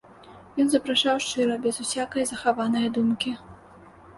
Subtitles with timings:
[0.63, 3.37] Ён запрашаў шчыра, без усякае захаванае думкі.